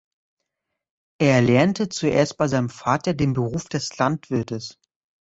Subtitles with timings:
[1.21, 4.79] Er lernte zuerst bei seinem Vater den Beruf des Landwirtes.